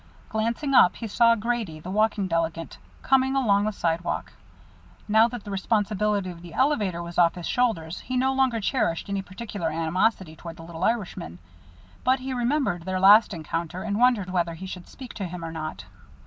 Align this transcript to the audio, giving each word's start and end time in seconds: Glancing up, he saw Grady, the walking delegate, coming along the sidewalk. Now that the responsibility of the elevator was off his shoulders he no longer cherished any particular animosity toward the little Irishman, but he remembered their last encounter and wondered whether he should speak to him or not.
Glancing 0.29 0.73
up, 0.73 0.95
he 0.95 1.05
saw 1.05 1.35
Grady, 1.35 1.79
the 1.79 1.91
walking 1.91 2.27
delegate, 2.27 2.79
coming 3.03 3.35
along 3.35 3.65
the 3.65 3.71
sidewalk. 3.71 4.33
Now 5.07 5.27
that 5.27 5.43
the 5.43 5.51
responsibility 5.51 6.31
of 6.31 6.41
the 6.41 6.55
elevator 6.55 7.03
was 7.03 7.19
off 7.19 7.35
his 7.35 7.45
shoulders 7.45 7.99
he 7.99 8.17
no 8.17 8.33
longer 8.33 8.59
cherished 8.59 9.09
any 9.09 9.21
particular 9.21 9.69
animosity 9.69 10.35
toward 10.35 10.55
the 10.57 10.63
little 10.63 10.83
Irishman, 10.83 11.37
but 12.03 12.17
he 12.19 12.33
remembered 12.33 12.81
their 12.81 12.99
last 12.99 13.31
encounter 13.31 13.83
and 13.83 13.99
wondered 13.99 14.31
whether 14.31 14.55
he 14.55 14.65
should 14.65 14.87
speak 14.87 15.13
to 15.13 15.27
him 15.27 15.45
or 15.45 15.51
not. 15.51 15.85